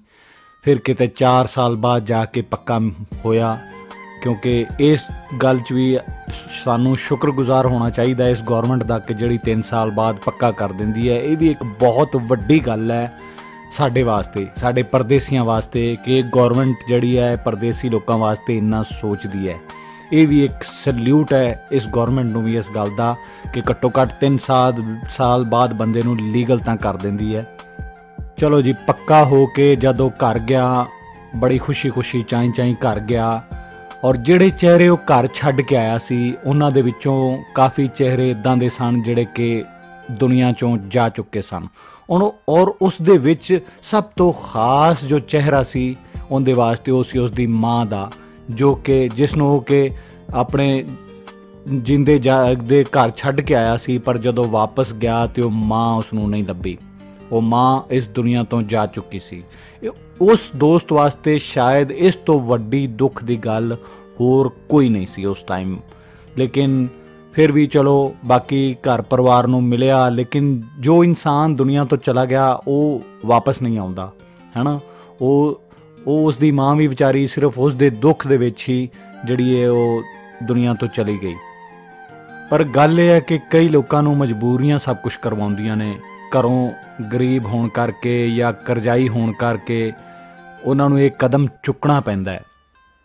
ਫਿਰ 0.63 0.79
ਕਿਤੇ 0.79 1.07
4 1.15 1.47
ਸਾਲ 1.47 1.75
ਬਾਅਦ 1.75 2.05
ਜਾ 2.05 2.25
ਕੇ 2.25 2.41
ਪੱਕਾ 2.41 2.79
ਹੋਇਆ। 3.25 3.57
ਕਿਉਂਕਿ 4.23 4.65
ਇਸ 4.79 4.99
ਗੱਲ 5.43 5.59
'ਚ 5.59 5.73
ਵੀ 5.73 5.97
ਸਾਨੂੰ 6.63 6.95
ਸ਼ੁਕਰਗੁਜ਼ਾਰ 6.95 7.65
ਹੋਣਾ 7.65 7.89
ਚਾਹੀਦਾ 7.89 8.27
ਇਸ 8.27 8.43
ਗਵਰਨਮੈਂਟ 8.43 8.83
ਦਾ 8.83 8.99
ਕਿ 8.99 9.13
ਜਿਹੜੀ 9.13 9.37
3 9.37 9.61
ਸਾਲ 9.61 9.91
ਬਾਅਦ 9.91 10.15
ਪੱਕਾ 10.15 10.51
ਕਰ 10.51 10.71
ਦਿੰਦੀ 10.71 11.09
ਹੈ। 11.09 11.15
ਇਹ 11.15 11.37
ਵੀ 11.37 11.51
ਇੱਕ 11.51 11.63
ਬਹੁਤ 11.63 12.09
ਵੱਡੀ 12.15 12.59
ਗੱਲ 12.59 12.91
ਹੈ 12.91 13.13
ਸਾਡੇ 13.71 14.03
ਵਾਸਤੇ, 14.03 14.47
ਸਾਡੇ 14.55 14.81
ਪਰਦੇਸੀਆਂ 14.81 15.45
ਵਾਸਤੇ 15.45 15.97
ਕਿ 16.05 16.23
ਗਵਰਨਮੈਂਟ 16.35 16.75
ਜਿਹੜੀ 16.87 17.17
ਹੈ 17.17 17.35
ਪਰਦੇਸੀ 17.35 17.89
ਲੋਕਾਂ 17.89 18.17
ਵਾਸਤੇ 18.17 18.57
ਇੰਨਾ 18.57 18.83
ਸੋਚਦੀ 18.83 19.49
ਹੈ। 19.49 19.55
ਇਹ 20.13 20.27
ਵੀ 20.27 20.45
ਇੱਕ 20.45 20.63
ਸਲੂਟ 20.63 21.33
ਹੈ 21.33 21.65
ਇਸ 21.71 21.87
ਗਵਰਨਮੈਂਟ 21.87 22.27
ਨੂੰ 22.27 22.43
ਵੀ 22.43 22.57
ਇਸ 22.57 22.65
ਗੱਲ 22.75 22.89
ਦਾ 22.97 23.15
ਕਿ 23.53 23.61
ਘੱਟੋ 23.61 23.91
ਘੱਟ 24.01 24.09
3 24.25 24.37
ਸਾਲ 24.37 24.97
ਸਾਲ 25.09 25.43
ਬਾਅਦ 25.43 25.73
ਬੰਦੇ 25.73 26.01
ਨੂੰ 26.01 26.19
ਲੀਗਲ 26.19 26.59
ਤਾਂ 26.59 26.77
ਕਰ 26.77 26.97
ਦਿੰਦੀ 26.97 27.35
ਹੈ। 27.35 27.47
ਚਲੋ 28.37 28.61
ਜੀ, 28.61 28.73
ਪੱਕਾ 28.73 29.23
ਹੋ 29.23 29.45
ਕੇ 29.45 29.75
ਜਦੋਂ 29.75 30.09
ਘਰ 30.09 30.39
ਗਿਆ, 30.39 30.85
ਬੜੀ 31.35 31.57
ਖੁਸ਼ੀ-ਖੁਸ਼ੀ, 31.57 32.21
ਚਾਈ-ਚਾਈ 32.21 32.73
ਘਰ 32.73 32.99
ਗਿਆ 32.99 33.43
ਔਰ 34.03 34.17
ਜਿਹੜੇ 34.17 34.49
ਚਿਹਰੇ 34.49 34.87
ਉਹ 34.87 34.97
ਘਰ 34.97 35.27
ਛੱਡ 35.33 35.61
ਕੇ 35.61 35.75
ਆਇਆ 35.75 35.97
ਸੀ, 35.97 36.33
ਉਹਨਾਂ 36.45 36.71
ਦੇ 36.71 36.81
ਵਿੱਚੋਂ 36.81 37.37
ਕਾਫੀ 37.55 37.87
ਚਿਹਰੇ 37.87 38.29
ਇਦਾਂ 38.29 38.57
ਦੇ 38.57 38.69
ਸਨ 38.69 39.01
ਜਿਹੜੇ 39.01 39.25
ਕਿ 39.35 39.63
ਦੁਨੀਆ 40.11 40.51
ਚੋਂ 40.51 40.77
ਜਾ 40.87 41.07
ਚੁੱਕੇ 41.09 41.41
ਸਨ। 41.41 41.67
ਉਹਨੂੰ 42.09 42.33
ਔਰ 42.49 42.73
ਉਸ 42.81 43.01
ਦੇ 43.01 43.17
ਵਿੱਚ 43.17 43.59
ਸਭ 43.81 44.03
ਤੋਂ 44.03 44.31
ਖਾਸ 44.33 45.05
ਜੋ 45.05 45.19
ਚਿਹਰਾ 45.19 45.63
ਸੀ, 45.63 45.95
ਉਹਦੇ 46.31 46.53
ਵਾਸਤੇ 46.53 46.91
ਉਹ 46.91 47.03
ਸੀ 47.03 47.19
ਉਸ 47.19 47.31
ਦੀ 47.31 47.47
ਮਾਂ 47.47 47.85
ਦਾ, 47.85 48.09
ਜੋ 48.49 48.75
ਕਿ 48.75 49.09
ਜਿਸ 49.09 49.37
ਨੂੰ 49.37 49.63
ਕਿ 49.63 49.89
ਆਪਣੇ 50.33 50.85
ਜਿੰਦੇ 51.67 52.19
ਦੇ 52.63 52.83
ਘਰ 52.83 53.11
ਛੱਡ 53.17 53.41
ਕੇ 53.41 53.55
ਆਇਆ 53.55 53.77
ਸੀ, 53.77 53.97
ਪਰ 53.97 54.17
ਜਦੋਂ 54.17 54.45
ਵਾਪਸ 54.45 54.93
ਗਿਆ 54.93 55.25
ਤੇ 55.27 55.41
ਉਹ 55.41 55.49
ਮਾਂ 55.49 55.95
ਉਸ 55.95 56.13
ਨੂੰ 56.13 56.29
ਨਹੀਂ 56.29 56.43
ਲੱਭੀ। 56.43 56.77
ਉਹ 57.33 57.41
ਮਾਂ 57.41 57.81
ਇਸ 57.91 58.07
ਦੁਨੀਆ 58.09 58.43
ਤੋਂ 58.43 58.61
ਜਾ 58.61 58.85
ਚੁੱਕੀ 58.85 59.19
ਸੀ। 59.19 59.43
ਉਸ 60.21 60.51
ਦੋਸਤ 60.55 60.93
ਵਾਸਤੇ 60.93 61.37
ਸ਼ਾਇਦ 61.37 61.91
ਇਸ 61.91 62.15
ਤੋਂ 62.15 62.39
ਵੱਡੀ 62.39 62.87
ਦੁੱਖ 62.87 63.23
ਦੀ 63.23 63.37
ਗੱਲ 63.37 63.77
ਹੋਰ 64.19 64.49
ਕੋਈ 64.69 64.89
ਨਹੀਂ 64.89 65.07
ਸੀ 65.07 65.25
ਉਸ 65.25 65.41
ਟਾਈਮ 65.41 65.77
ਲੇਕਿਨ 66.37 66.87
ਫਿਰ 67.33 67.51
ਵੀ 67.51 67.65
ਚਲੋ, 67.65 68.15
ਬਾਕੀ 68.25 68.75
ਘਰ 68.79 69.01
ਪਰਿਵਾਰ 69.01 69.47
ਨੂੰ 69.47 69.63
ਮਿਲਿਆ, 69.63 70.09
ਲੇਕਿਨ 70.09 70.61
ਜੋ 70.79 71.03
ਇਨਸਾਨ 71.03 71.55
ਦੁਨੀਆ 71.55 71.85
ਤੋਂ 71.85 71.97
ਚਲਾ 71.97 72.25
ਗਿਆ, 72.25 72.53
ਉਹ 72.67 73.01
ਵਾਪਸ 73.25 73.61
ਨਹੀਂ 73.61 73.79
ਆਉਂਦਾ, 73.79 74.11
ਹੈਨਾ? 74.57 74.79
ਉਹ 75.21 75.61
ਉਹ 76.07 76.25
ਉਸ 76.25 76.37
ਦੀ 76.37 76.51
ਮਾਂ 76.51 76.75
ਵੀ 76.75 76.87
ਵਿਚਾਰੀ 76.87 77.27
ਸਿਰਫ 77.27 77.59
ਉਸ 77.59 77.75
ਦੇ 77.75 77.89
ਦੁੱਖ 77.89 78.27
ਦੇ 78.27 78.37
ਵਿੱਚ 78.37 78.65
ਹੀ 78.69 78.89
ਜਿਹੜੀ 79.25 79.61
ਹੈ 79.61 79.69
ਉਹ 79.69 80.01
ਦੁਨੀਆ 80.43 80.73
ਤੋਂ 80.73 80.87
ਚਲੀ 80.87 81.17
ਗਈ। 81.21 81.35
ਪਰ 82.49 82.63
ਗੱਲ 82.63 82.99
ਇਹ 82.99 83.09
ਹੈ 83.09 83.19
ਕਿ 83.19 83.39
ਕਈ 83.51 83.67
ਲੋਕਾਂ 83.67 84.03
ਨੂੰ 84.03 84.17
ਮਜਬੂਰੀਆਂ 84.17 84.79
ਸਭ 84.79 84.95
ਕੁਝ 84.95 85.15
ਕਰਵਾਉਂਦੀਆਂ 85.15 85.77
ਨੇ। 85.77 85.95
ਘਰੋਂ 86.39 86.71
ਗਰੀਬ 87.13 87.45
ਹੋਣ 87.45 87.67
ਕਰਕੇ 87.67 88.35
ਜਾਂ 88.35 88.53
ਕਰਜ਼ਾਈ 88.53 89.09
ਹੋਣ 89.09 89.31
ਕਰਕੇ 89.31 89.91
ਉਹਨਾਂ 90.63 90.89
ਨੂੰ 90.89 91.01
ਇਹ 91.01 91.11
ਕਦਮ 91.19 91.47
ਚੁੱਕਣਾ 91.63 91.99
ਪੈਂਦਾ 91.99 92.31
ਹੈ। 92.31 92.41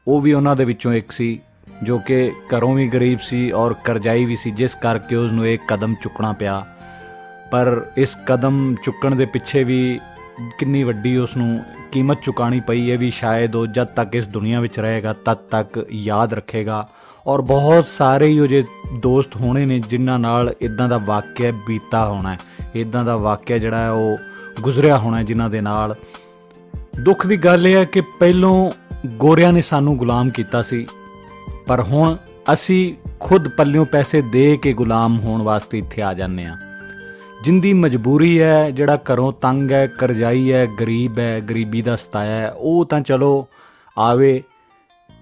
ਉਹ 0.09 0.21
ਵੀ 0.21 0.33
ਉਹਨਾਂ 0.33 0.57
ਦੇ 0.57 0.65
ਵਿੱਚੋਂ 0.65 0.93
ਇੱਕ 0.93 1.13
ਸੀ, 1.13 1.41
ਜੋ 1.83 1.99
ਕਿ 1.99 2.33
ਘਰੋਂ 2.55 2.75
ਵੀ 2.75 2.89
ਗਰੀਬ 2.89 3.19
ਸੀ 3.19 3.51
ਔਰ 3.51 3.75
ਕਰਜ਼ਾਈ 3.75 4.25
ਵੀ 4.25 4.37
ਸੀ, 4.37 4.51
ਜਿਸ 4.51 4.75
ਕਰਕੇ 4.75 5.17
ਉਸ 5.17 5.33
ਨੂੰ 5.33 5.47
ਇਹ 5.47 5.59
ਕਦਮ 5.69 5.95
ਚੁੱਕਣਾ 5.95 6.33
ਪਿਆ। 6.33 6.67
ਪਰ 7.51 7.87
ਇਸ 7.97 8.17
ਕਦਮ 8.27 8.75
ਚੁੱਕਣ 8.83 9.15
ਦੇ 9.15 9.25
ਪਿੱਛੇ 9.25 9.65
ਵੀ 9.65 10.01
ਕਿੰਨੀ 10.59 10.83
ਵੱਡੀ 10.83 11.17
ਉਸ 11.17 11.37
ਨੂੰ 11.37 11.65
ਕੀਮਤ 11.93 12.23
ਚੁਕਾਣੀ 12.23 12.61
ਪਈ, 12.61 12.91
ਇਹ 12.91 12.99
ਵੀ 12.99 13.11
ਸ਼ਾਇਦ 13.11 13.57
ਉਹ 13.57 13.67
ਜਦ 13.67 13.85
ਤੱਕ 13.85 14.15
ਇਸ 14.15 14.29
ਦੁਨੀਆ 14.29 14.61
ਵਿੱਚ 14.61 14.79
ਰਹੇਗਾ, 14.81 15.13
ਤਦ 15.13 15.35
ਤੱਕ 15.35 15.87
ਯਾਦ 15.93 16.35
ਰੱਖੇਗਾ। 16.35 16.89
ਔਰ 17.29 17.41
ਬਹੁਤ 17.41 17.87
ਸਾਰੇ 17.87 18.27
ਹੀ 18.27 18.39
ਉਹ 18.41 18.47
ਜੇ 18.47 18.65
ਦੋਸਤ 18.99 19.37
ਹੋਣੇ 19.37 19.67
ਨੇ 19.67 19.79
ਜਿਨ੍ਹਾਂ 19.79 20.19
ਨਾਲ 20.19 20.53
ਇਦਾਂ 20.61 20.89
ਦਾ 20.89 20.99
ਵਾਕਿਆ 20.99 21.51
ਬੀਤਾ 21.51 22.09
ਹੋਣਾ 22.09 22.33
ਹੈ। 22.33 22.39
ਇਦਾਂ 22.75 23.05
ਦਾ 23.05 23.17
ਵਾਕਿਆ 23.17 23.59
ਜਿਹੜਾ 23.59 23.79
ਹੈ 23.79 23.91
ਉਹ 23.91 24.17
ਗੁਜ਼ਰਿਆ 24.61 24.99
ਹੋਣਾ 24.99 25.23
ਜਿਨ੍ਹਾਂ 25.23 25.51
ਦੇ 25.51 25.61
ਨਾਲ। 25.61 25.95
ਦੁੱਖ 27.01 27.27
ਦੀ 27.27 27.37
ਗੱਲ 27.37 27.67
ਇਹ 27.67 27.75
ਹੈ 27.75 27.85
ਕਿ 27.85 28.01
ਪਹਿਲੋਂ 28.01 28.71
ਗੋਰਿਆਂ 29.07 29.53
ਨੇ 29.53 29.63
ਸਾਨੂੰ 29.63 29.97
ਗੁਲਾਮ 29.97 30.31
ਕੀਤਾ 30.31 30.63
ਸੀ। 30.63 30.87
ਪਰ 31.67 31.83
ਹੁਣ 31.83 32.17
ਅਸੀਂ 32.53 32.95
ਖੁਦ 33.21 33.49
ਪੱਲਿਓਂ 33.49 33.85
ਪੈਸੇ 33.85 34.23
ਦੇ 34.23 34.57
ਕੇ 34.57 34.73
ਗੁਲਾਮ 34.73 35.21
ਹੋਣ 35.21 35.43
ਵਾਸਤੇ 35.43 35.79
ਇੱਥੇ 35.79 36.03
ਆ 36.03 36.15
ਜਾਂਦੇ 36.15 36.45
ਆ 36.45 36.57
ਜਿੰਦੀ 37.45 37.73
ਮਜਬੂਰੀ 37.73 38.41
ਹੈ, 38.41 38.71
ਜਿਹੜਾ 38.71 38.99
ਘਰੋਂ 39.13 39.33
ਤੰਗ 39.33 39.73
ਹੈ, 39.73 39.87
ਕਰਜ਼ਾਈ 39.87 40.53
ਹੈ, 40.53 40.67
ਗਰੀਬ 40.81 41.19
ਹੈ, 41.19 41.41
ਗਰੀਬੀ 41.41 41.83
ਦਾ 41.83 41.97
ਸਤਾਇਆ 41.97 42.37
ਹੈ, 42.37 42.51
ਉਹ 42.51 42.85
ਤਾਂ 42.87 43.01
ਚਲੋ 43.01 43.47
ਆਵੇ 43.99 44.43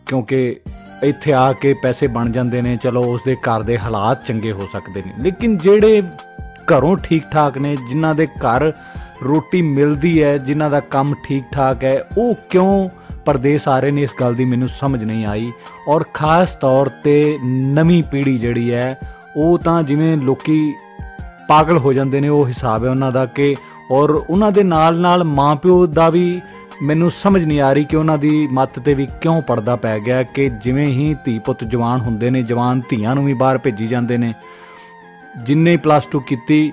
ਕਿਉਂਕਿ 0.06 0.56
ਇੱਥੇ 1.04 1.32
ਆ 1.32 1.52
ਕੇ 1.52 1.74
ਪੈਸੇ 1.74 2.06
ਬਣ 2.06 2.28
ਜਾਂਦੇ 2.28 2.62
ਨੇ, 2.62 2.76
ਚਲੋ 2.76 3.02
ਉਸ 3.02 3.20
ਦੇ 3.26 3.34
ਘਰ 3.34 3.62
ਦੇ 3.62 3.78
ਹਾਲਾਤ 3.78 4.24
ਚੰਗੇ 4.24 4.52
ਹੋ 4.52 4.66
ਸਕਦੇ 4.72 5.02
ਨੇ। 5.06 5.12
ਲੇਕਿਨ 5.18 5.56
ਜਿਹੜੇ 5.58 6.02
ਘਰੋਂ 6.72 6.96
ਠੀਕ 6.96 7.22
ਠਾਕ 7.30 7.58
ਨੇ, 7.58 7.76
ਜਿਨ੍ਹਾਂ 7.88 8.14
ਦੇ 8.14 8.26
ਘਰ 8.26 8.72
ਰੋਟੀ 9.24 9.62
ਮਿਲਦੀ 9.62 10.22
ਹੈ, 10.22 10.38
ਜਿਨ੍ਹਾਂ 10.38 10.70
ਦਾ 10.70 10.80
ਕੰਮ 10.80 11.14
ਠੀਕ 11.24 11.44
ਠਾਕ 11.52 11.84
ਹੈ, 11.84 12.02
ਉਹ 12.18 12.34
ਕਿਉਂ 12.50 12.88
ਪਰਦੇਸ 13.24 13.68
ਆ 13.68 13.78
ਰਹੇ 13.80 13.90
ਨੇ? 13.90 14.02
ਇਸ 14.02 14.10
ਗੱਲ 14.20 14.34
ਦੀ 14.34 14.44
ਮੈਨੂੰ 14.44 14.68
ਸਮਝ 14.68 15.04
ਨਹੀਂ 15.04 15.26
ਆਈ। 15.26 15.52
ਔਰ 15.88 16.04
ਖਾਸ 16.14 16.54
ਤੌਰ 16.54 16.88
ਤੇ 17.04 17.38
ਨਵੀਂ 17.44 18.02
ਪੀੜ੍ਹੀ 18.02 18.38
ਜਿਹੜੀ 18.38 18.72
ਹੈ, 18.72 18.98
ਉਹ 19.36 19.58
ਤਾਂ 19.58 19.82
ਜਿਵੇਂ 19.82 20.16
ਲੋਕੀ 20.16 20.74
ਪਾਗਲ 21.48 21.78
ਹੋ 21.78 21.92
ਜਾਂਦੇ 21.92 22.20
ਨੇ, 22.20 22.28
ਉਹ 22.28 22.46
ਹਿਸਾਬ 22.46 22.84
ਹੈ 22.84 22.90
ਉਹਨਾਂ 22.90 23.12
ਦਾ 23.12 23.26
ਕਿ 23.26 23.56
ਔਰ 23.90 24.10
ਉਹਨਾਂ 24.10 24.52
ਦੇ 24.52 24.62
ਨਾਲ 24.62 25.00
ਨਾਲ 25.00 25.24
ਮਾਪਿਓ 25.24 25.86
ਦਾ 25.86 26.10
ਵੀ 26.10 26.40
ਮੈਨੂੰ 26.82 27.10
ਸਮਝ 27.10 27.44
ਨਹੀਂ 27.44 27.60
ਆ 27.60 27.72
ਰਹੀ 27.72 27.84
ਕਿ 27.84 27.96
ਉਹਨਾਂ 27.96 28.18
ਦੀ 28.18 28.46
ਮੱਤ 28.46 28.78
ਤੇ 28.78 28.94
ਵੀ 28.94 29.06
ਕਿਉਂ 29.22 29.42
ਪਰਦਾ 29.42 29.76
ਪੈ 29.76 29.98
ਗਿਆ 29.98 30.22
ਕਿ 30.22 30.50
ਜਿਵੇਂ 30.64 30.86
ਹੀ 30.86 31.14
ਧੀ 31.24 31.38
ਪੁੱਤ 31.38 31.64
ਜਵਾਨ 31.64 32.00
ਹੁੰਦੇ 32.00 32.30
ਨੇ, 32.30 32.42
ਜਵਾਨ 32.42 32.82
ਧੀਆਂ 32.90 33.14
ਨੂੰ 33.14 33.24
ਵੀ 33.24 33.34
ਬਾਹਰ 33.34 33.58
ਭੇਜੀ 33.58 33.86
ਜਾਂਦੇ 33.86 34.16
ਨੇ। 34.16 34.34
ਜਿੰਨੇ 35.44 35.76
ਪਲੱਸ 35.76 36.08
2 36.16 36.20
ਕੀਤੀ, 36.20 36.72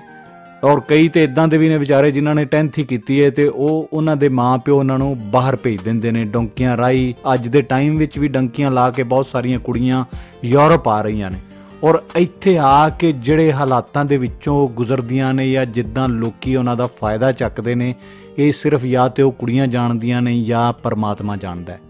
ਔਰ 0.64 0.80
ਕਈ 0.80 1.08
ਤੇ 1.08 1.24
ਇਦਾਂ 1.24 1.48
ਦੇ 1.48 1.58
ਵੀ 1.58 1.68
ਨੇ 1.68 1.78
ਵਿਚਾਰੇ 1.78 2.10
ਜਿਨ੍ਹਾਂ 2.10 2.34
ਨੇ 2.34 2.44
10th 2.44 2.78
ਹੀ 2.78 2.84
ਕੀਤੀ 2.84 3.24
ਹੈ 3.24 3.30
ਤੇ 3.30 3.48
ਉਹ 3.48 3.88
ਉਹਨਾਂ 3.92 4.16
ਦੇ 4.16 4.28
ਮਾਪਿਓ 4.28 4.78
ਉਹਨਾਂ 4.78 4.98
ਨੂੰ 4.98 5.16
ਬਾਹਰ 5.30 5.56
ਭੇਜ 5.56 5.80
ਦਿੰਦੇ 5.80 6.10
ਨੇ, 6.10 6.24
ਡੰਕੀਆਂ 6.24 6.76
ਰਾਈ 6.76 7.14
ਅੱਜ 7.34 7.48
ਦੇ 7.48 7.62
ਟਾਈਮ 7.62 7.96
ਵਿੱਚ 7.96 8.18
ਵੀ 8.18 8.28
ਡੰਕੀਆਂ 8.28 8.70
ਲਾ 8.70 8.90
ਕੇ 8.90 9.02
ਬਹੁਤ 9.02 9.26
ਸਾਰੀਆਂ 9.26 9.58
ਕੁੜੀਆਂ 9.58 10.04
ਯੂਰਪ 10.44 10.88
ਆ 10.88 11.02
ਰਹੀਆਂ 11.02 11.30
ਨੇ। 11.30 11.38
ਔਰ 11.84 12.02
ਇੱਥੇ 12.16 12.58
ਆ 12.58 12.88
ਕੇ 12.88 13.12
ਜਿਹੜੇ 13.12 13.52
ਹਾਲਾਤਾਂ 13.52 14.04
ਦੇ 14.04 14.16
ਵਿੱਚੋਂ 14.16 14.68
ਗੁਜ਼ਰਦੀਆਂ 14.68 15.34
ਨੇ 15.34 15.50
ਜਾਂ 15.52 15.64
ਜਿੱਦਾਂ 15.66 16.08
ਲੋਕੀ 16.08 16.56
ਉਹਨਾਂ 16.56 16.76
ਦਾ 16.76 16.86
ਫਾਇਦਾ 16.86 17.32
ਚੱਕਦੇ 17.32 17.74
ਨੇ 17.74 17.94
ਇਹ 18.38 18.52
ਸਿਰਫ 18.52 18.84
ਜਾਂ 18.84 19.08
ਤੇ 19.08 19.22
ਉਹ 19.22 19.32
ਕੁੜੀਆਂ 19.32 19.66
ਜਾਣਦੀਆਂ 19.66 20.22
ਨੇ 20.22 20.42
ਜਾਂ 20.42 20.72
ਪਰਮਾਤਮਾ 20.72 21.36
ਜਾਣਦਾ 21.36 21.72
ਹੈ। 21.72 21.80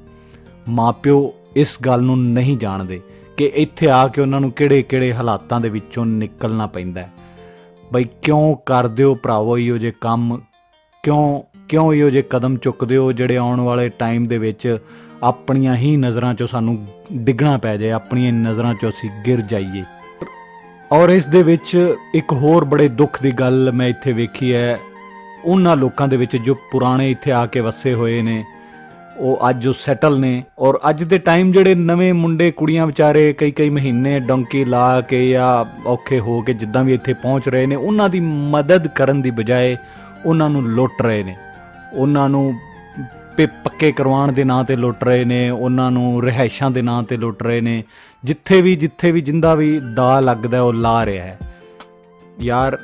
ਮਾਪਿਓ 0.68 1.34
ਇਸ 1.56 1.78
ਗੱਲ 1.86 2.02
ਨੂੰ 2.02 2.24
ਨਹੀਂ 2.24 2.58
ਜਾਣਦੇ 2.58 3.00
ਕਿ 3.36 3.52
ਇੱਥੇ 3.54 3.90
ਆ 3.90 4.08
ਕੇ 4.08 4.22
ਉਹਨਾਂ 4.22 4.40
ਨੂੰ 4.40 4.52
ਕਿਹੜੇ-ਕਿਹੜੇ 4.52 5.14
ਹਾਲਾਤਾਂ 5.14 5.60
ਦੇ 5.60 5.68
ਵਿੱਚੋਂ 5.68 6.06
ਨਿਕਲਣਾ 6.06 6.66
ਪੈਂਦਾ 6.66 7.00
ਹੈ। 7.00 7.12
ਬਈ 7.92 8.04
ਕਿਉਂ 8.22 8.56
ਕਰਦੇ 8.66 9.02
ਹੋ 9.02 9.14
ਭਰਾਵੋ 9.14 9.58
ਇਹੋ 9.58 9.76
ਜੇ 9.76 9.92
ਕੰਮ? 10.00 10.40
ਕਿਉਂ 11.02 11.42
ਕਿਉਂ 11.68 11.92
ਇਹੋ 11.92 12.10
ਜੇ 12.10 12.22
ਕਦਮ 12.22 12.56
ਚੁੱਕਦੇ 12.56 12.96
ਹੋ 12.96 13.12
ਜਿਹੜੇ 13.12 13.36
ਆਉਣ 13.36 13.60
ਵਾਲੇ 13.60 13.88
ਟਾਈਮ 13.88 14.26
ਦੇ 14.26 14.38
ਵਿੱਚ 14.38 14.78
ਆਪਣੀਆਂ 15.22 15.76
ਹੀ 15.76 15.96
ਨਜ਼ਰਾਂ 15.96 16.32
'ਚੋਂ 16.32 16.46
ਸਾਨੂੰ 16.46 16.86
ਡਿੱਗਣਾ 17.12 17.58
ਪੈ 17.58 17.76
ਜਾਏ, 17.76 17.90
ਆਪਣੀਆਂ 17.90 18.32
ਨਜ਼ਰਾਂ 18.32 18.74
'ਚੋਂ 18.74 18.90
ਅਸੀਂ 18.90 19.10
ਗਿਰ 19.26 19.40
ਜਾਈਏ? 19.40 19.84
ਔਰ 20.92 21.08
ਇਸ 21.08 21.26
ਦੇ 21.26 21.42
ਵਿੱਚ 21.42 21.94
ਇੱਕ 22.14 22.32
ਹੋਰ 22.32 22.64
ਬੜੇ 22.64 22.88
ਦੁੱਖ 22.88 23.22
ਦੀ 23.22 23.30
ਗੱਲ 23.30 23.72
ਮੈਂ 23.72 23.88
ਇੱਥੇ 23.88 24.12
ਵੇਖੀ 24.12 24.52
ਹੈ। 24.52 24.78
ਉਹਨਾਂ 25.44 25.76
ਲੋਕਾਂ 25.76 26.08
ਦੇ 26.08 26.16
ਵਿੱਚ 26.16 26.36
ਜੋ 26.36 26.54
ਪੁਰਾਣੇ 26.72 27.10
ਇੱਥੇ 27.10 27.32
ਆ 27.32 27.44
ਕੇ 27.46 27.60
ਵਸੇ 27.60 27.94
ਹੋਏ 27.94 28.20
ਨੇ, 28.22 28.44
ਉਹ 29.18 29.48
ਅੱਜ 29.50 29.66
ਉਹ 29.68 29.72
ਸੈਟਲ 29.72 30.18
ਨੇ 30.20 30.42
ਔਰ 30.58 30.78
ਅੱਜ 30.90 31.02
ਦੇ 31.04 31.18
ਟਾਈਮ 31.18 31.52
ਜਿਹੜੇ 31.52 31.74
ਨਵੇਂ 31.74 32.12
ਮੁੰਡੇ 32.14 32.50
ਕੁੜੀਆਂ 32.50 32.86
ਵਿਚਾਰੇ 32.86 33.32
ਕਈ 33.32 33.50
ਕਈ 33.50 33.70
ਮਹੀਨੇ 33.70 34.18
ਡੰਕੀ 34.20 34.64
ਲਾ 34.64 35.00
ਕੇ 35.00 35.28
ਜਾਂ 35.30 35.64
ਔਖੇ 35.88 36.18
ਹੋ 36.20 36.40
ਕੇ 36.42 36.54
ਜਿੱਦਾਂ 36.54 36.84
ਵੀ 36.84 36.94
ਇੱਥੇ 36.94 37.12
ਪਹੁੰਚ 37.12 37.48
ਰਹੇ 37.48 37.66
ਨੇ, 37.66 37.76
ਉਹਨਾਂ 37.76 38.08
ਦੀ 38.08 38.20
ਮਦਦ 38.20 38.86
ਕਰਨ 38.86 39.22
ਦੀ 39.22 39.30
ਬਜਾਏ 39.30 39.76
ਉਹਨਾਂ 40.26 40.50
ਨੂੰ 40.50 40.62
ਲੁੱਟ 40.62 41.02
ਰਹੇ 41.02 41.22
ਨੇ। 41.22 41.36
ਉਹਨਾਂ 41.94 42.28
ਨੂੰ 42.28 42.54
ਪੇ 43.36 43.46
ਪੱਕੇ 43.64 43.92
ਕਰਵਾਉਣ 43.92 44.32
ਦੇ 44.32 44.44
ਨਾਂ 44.44 44.62
ਤੇ 44.64 44.76
ਲੁੱਟ 44.76 45.04
ਰਹੇ 45.04 45.24
ਨੇ, 45.24 45.50
ਉਹਨਾਂ 45.50 45.90
ਨੂੰ 45.90 46.22
ਰਹਿائشਾਂ 46.22 46.70
ਦੇ 46.70 46.82
ਨਾਂ 46.82 47.02
ਤੇ 47.02 47.16
ਲੁੱਟ 47.16 47.42
ਰਹੇ 47.42 47.60
ਨੇ। 47.60 47.82
ਜਿੱਥੇ 48.24 48.60
ਵੀ 48.62 48.76
ਜਿੱਥੇ 48.76 49.12
ਵੀ, 49.12 49.20
ਜਿੰਦਾ 49.20 49.54
ਵੀ 49.54 49.80
ਦਾ 49.94 50.20
ਲੱਗਦਾ 50.20 50.62
ਉਹ 50.62 50.72
ਲਾ 50.72 51.06
ਰਿਹਾ 51.06 51.24
ਹੈ। 51.24 51.38
ਯਾਰ, 52.40 52.78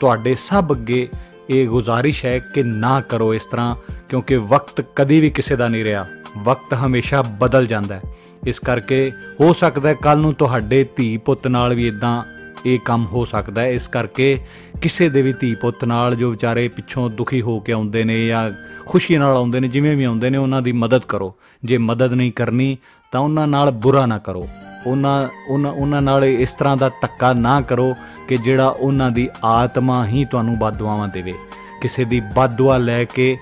ਤੁਹਾਡੇ 0.00 0.34
ਸਭ 0.34 0.72
ਅੱਗੇ 0.72 1.08
ਇਹ 1.50 1.68
ਗੁਜ਼ਾਰਿਸ਼ 1.68 2.24
ਹੈ 2.24 2.38
ਕਿ 2.38 2.62
ਨਾ 2.62 3.00
ਕਰੋ 3.00 3.34
ਇਸ 3.34 3.44
ਤਰ੍ਹਾਂ, 3.44 3.76
ਕਿਉਂਕਿ 4.08 4.36
ਵਕਤ 4.36 4.84
ਕਦੀ 4.96 5.20
ਵੀ 5.20 5.30
ਕਿਸੇ 5.30 5.56
ਦਾ 5.56 5.68
ਨਹੀਂ 5.68 5.84
ਰਿਹਾ। 5.84 6.06
ਵਕਤ 6.44 6.74
ਹਮੇਸ਼ਾ 6.74 7.22
ਬਦਲ 7.22 7.66
ਜਾਂਦਾ 7.66 7.94
ਹੈ। 7.96 8.02
ਇਸ 8.46 8.58
ਕਰਕੇ 8.58 9.12
ਹੋ 9.40 9.52
ਸਕਦਾ 9.52 9.88
ਹੈ 9.88 9.94
ਕੱਲ 9.94 10.18
ਨੂੰ 10.18 10.34
ਤੁਹਾਡੇ 10.34 10.86
ਧੀ 10.96 11.16
ਪੁੱਤ 11.16 11.46
ਨਾਲ 11.46 11.74
ਵੀ 11.74 11.88
ਇਦਾਂ 11.88 12.24
ਇਹ 12.66 12.78
ਕੰਮ 12.84 13.06
ਹੋ 13.06 13.24
ਸਕਦਾ 13.24 13.62
ਹੈ। 13.62 13.68
ਇਸ 13.68 13.88
ਕਰਕੇ 13.88 14.40
ਕਿਸੇ 14.82 15.08
ਦੇ 15.08 15.22
ਵੀ 15.22 15.32
ਧੀ 15.32 15.54
ਪੁੱਤ 15.54 15.84
ਨਾਲ 15.84 16.14
ਜੋ 16.14 16.30
ਵਿਚਾਰੇ 16.30 16.68
ਪਿੱਛੋਂ 16.68 17.10
ਦੁਖੀ 17.10 17.42
ਹੋ 17.42 17.60
ਕੇ 17.60 17.72
ਆਉਂਦੇ 17.72 18.04
ਨੇ 18.04 18.26
ਜਾਂ 18.26 18.50
ਖੁਸ਼ੀ 18.86 19.18
ਨਾਲ 19.18 19.36
ਆਉਂਦੇ 19.36 19.60
ਨੇ, 19.60 19.68
ਜਿਵੇਂ 19.68 19.96
ਵੀ 19.96 20.04
ਆਉਂਦੇ 20.04 20.30
ਨੇ, 20.30 20.38
ਉਹਨਾਂ 20.38 20.62
ਦੀ 20.62 20.72
ਮਦਦ 20.72 21.04
ਕਰੋ। 21.04 21.34
ਜੇ 21.64 21.78
ਮਦਦ 21.78 22.12
ਨਹੀਂ 22.12 22.32
ਕਰਨੀ 22.32 22.78
ਤਾਂ 23.10 23.20
ਉਹਨਾਂ 23.20 23.46
ਨਾਲ 23.46 23.70
ਬੁਰਾ 23.70 24.06
ਨਾ 24.06 24.18
ਕਰੋ। 24.18 24.48
ਉਹਨਾਂ 24.86 25.28
ਉਹਨਾਂ 25.48 25.72
ਉਹਨਾਂ 25.72 26.00
ਨਾਲ 26.00 26.24
ਇਸ 26.24 26.54
ਤਰ੍ਹਾਂ 26.54 26.76
ਦਾ 26.76 26.88
ਧੱਕਾ 26.88 27.32
ਨਾ 27.32 27.60
ਕਰੋ 27.60 27.94
ਕਿ 28.28 28.36
ਜਿਹੜਾ 28.36 28.68
ਉਹਨਾਂ 28.68 29.10
ਦੀ 29.10 29.28
ਆਤਮਾ 29.44 30.06
ਹੀ 30.06 30.24
ਤੁਹਾਨੂੰ 30.24 30.58
ਬਦਦੁਆਵਾਂ 30.58 31.08
ਦੇਵੇ। 31.08 31.34
ਕਿਸੇ 31.82 32.04
ਦੀ 32.04 32.20
ਬਦਦੁਆ 32.20 32.76
ਲੈ 32.76 33.04
ਕੇ 33.04 33.38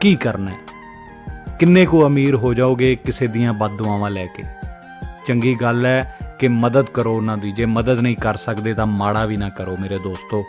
ਕੀ 0.00 0.16
ਕਰਨਾ 0.16 0.50
ਹੈ? 0.50 0.56
ਕਿੰਨੇ 1.58 1.86
ਕੋ 1.86 2.06
ਅਮੀਰ 2.06 2.34
ਹੋ 2.34 2.54
ਜਾਓਗੇ 2.54 2.96
ਕਿਸੇ 2.96 3.26
ਦੀਆਂ 3.26 3.52
ਬਦਦੁਆਵਾਂ 3.52 4.10
ਲੈ 4.10 4.26
ਕੇ? 4.26 4.44
ਚੰਗੀ 5.26 5.54
ਗੱਲ 5.54 5.86
ਹੈ 5.86 6.18
ਕਿ 6.38 6.48
ਮਦਦ 6.48 6.84
ਕਰੋ 6.84 7.16
ਉਹਨਾਂ 7.16 7.36
ਦੀ। 7.36 7.52
ਜੇ 7.52 7.64
ਮਦਦ 7.64 8.00
ਨਹੀਂ 8.00 8.16
ਕਰ 8.16 8.36
ਸਕਦੇ 8.36 8.74
ਤਾਂ 8.74 8.86
ਮਾੜਾ 8.86 9.24
ਵੀ 9.24 9.36
ਨਾ 9.36 9.48
ਕਰੋ 9.48 9.76
ਮੇਰੇ 9.80 9.98
ਦੋਸਤੋ। 9.98 10.44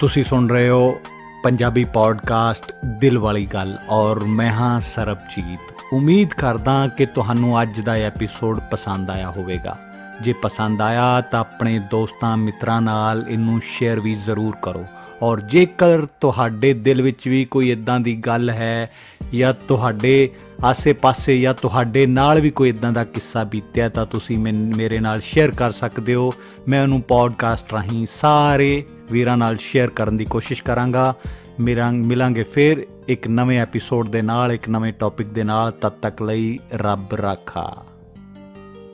ਤੁਸੀਂ 0.00 0.24
ਸੁਣ 0.24 0.48
ਰਹੇ 0.48 0.68
ਹੋ 0.68 1.00
ਪੰਜਾਬੀ 1.44 1.84
ਪੋਡਕਾਸਟ 1.84 2.72
ਦਿਲ 2.84 3.18
ਵਾਲੀ 3.18 3.46
ਗੱਲ 3.46 3.78
ਔਰ 3.88 4.24
ਮੈਂ 4.24 4.52
ਹਾਂ 4.52 4.80
ਸਰਬਜੀਤ। 4.80 5.73
ਉਮੀਦ 5.94 6.28
ਕਰਦਾ 6.28 6.88
ਕਿ 6.88 7.06
ਤੁਹਾਨੂੰ 7.06 7.62
ਅੱਜ 7.62 7.80
ਦਾ 7.80 7.92
ਐਪੀਸੋਡ 7.92 8.60
ਪਸੰਦ 8.60 9.10
ਆਇਆ 9.10 9.30
ਹੋਵੇਗਾ। 9.30 9.78
ਜੇ 10.20 10.32
ਪਸੰਦ 10.32 10.82
ਆਇਆ 10.82 11.20
ਤਾਂ 11.20 11.40
ਆਪਣੇ 11.40 11.78
ਦੋਸਤਾਂ, 11.78 12.36
ਮਿੱਤਰਾਂ 12.36 12.80
ਨਾਲ 12.80 13.24
ਇਹਨੂੰ 13.28 13.60
ਸ਼ੇਅਰ 13.60 14.00
ਵੀ 14.00 14.14
ਜ਼ਰੂਰ 14.14 14.54
ਕਰੋ। 14.62 14.84
ਔਰ 15.22 15.40
ਜੇਕਰ 15.40 16.06
ਤੁਹਾਡੇ 16.06 16.72
ਦਿਲ 16.72 17.02
ਵਿੱਚ 17.02 17.28
ਵੀ 17.28 17.44
ਕੋਈ 17.44 17.70
ਇਦਾਂ 17.70 18.00
ਦੀ 18.00 18.16
ਗੱਲ 18.16 18.50
ਹੈ 18.50 18.90
ਜਾਂ 19.34 19.54
ਤੁਹਾਡੇ 19.68 20.30
ਆਸੇ-ਪਾਸੇ 20.64 21.40
ਜਾਂ 21.40 21.54
ਤੁਹਾਡੇ 21.54 22.06
ਨਾਲ 22.06 22.40
ਵੀ 22.40 22.50
ਕੋਈ 22.50 22.68
ਇਦਾਂ 22.68 22.92
ਦਾ 22.92 23.04
ਕਿੱਸਾ 23.04 23.44
ਬੀਤਿਆ 23.44 23.88
ਤਾਂ 23.88 24.06
ਤੁਸੀਂ 24.06 24.38
ਮੇਰੇ 24.76 24.98
ਨਾਲ 24.98 25.20
ਸ਼ੇਅਰ 25.20 25.50
ਕਰ 25.50 25.72
ਸਕਦੇ 25.72 26.14
ਹੋ। 26.14 26.32
ਮੈਂ 26.68 26.82
ਉਹਨੂੰ 26.82 27.02
ਪੋਡਕਾਸਟ 27.02 27.72
ਰਾਹੀਂ 27.72 28.06
ਸਾਰੇ 28.20 28.84
ਵੀਰਾਂ 29.10 29.36
ਨਾਲ 29.36 29.56
ਸ਼ੇਅਰ 29.56 29.90
ਕਰਨ 29.90 30.16
ਦੀ 30.16 30.24
ਕੋਸ਼ਿਸ਼ 30.24 30.62
ਕਰਾਂਗਾ। 30.62 31.14
ਮੇਰਾ, 31.60 31.90
ਮਿਲਾਂਗੇ 31.90 32.42
ਫਿਰ 32.42 32.86
ਇੱਕ 33.08 33.28
ਨਵੇਂ 33.28 33.60
ਐਪੀਸੋਡ 33.60 34.08
ਦੇ 34.08 34.22
ਨਾਲ, 34.22 34.52
ਇੱਕ 34.52 34.68
ਨਵੇਂ 34.68 34.92
ਟੌਪਿਕ 34.92 35.26
ਦੇ 35.26 35.44
ਨਾਲ, 35.44 35.70
ਤਦ 35.70 35.88
ਤੱਕ 35.88 36.22
ਲਈ 36.22 36.58
ਰੱਬ 36.72 37.14
ਰਾਖਾ। 37.14 37.82